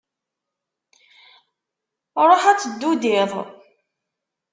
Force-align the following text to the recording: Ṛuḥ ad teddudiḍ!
Ṛuḥ 2.29 2.43
ad 2.51 2.59
teddudiḍ! 2.59 3.31